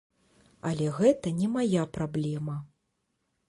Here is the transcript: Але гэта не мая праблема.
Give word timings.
Але 0.69 0.87
гэта 1.01 1.35
не 1.41 1.51
мая 1.59 1.83
праблема. 1.99 2.57